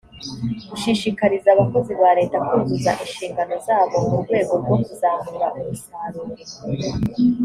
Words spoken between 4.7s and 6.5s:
kuzamura umusaruro